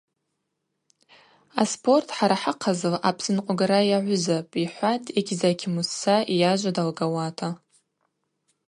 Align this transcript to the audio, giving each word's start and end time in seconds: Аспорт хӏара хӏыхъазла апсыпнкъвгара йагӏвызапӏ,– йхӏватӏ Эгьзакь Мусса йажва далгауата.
Аспорт 1.61 2.07
хӏара 2.15 2.37
хӏыхъазла 2.41 2.97
апсыпнкъвгара 3.09 3.79
йагӏвызапӏ,– 3.91 4.55
йхӏватӏ 4.65 5.13
Эгьзакь 5.19 5.65
Мусса 5.73 6.15
йажва 6.41 6.71
далгауата. 6.77 7.49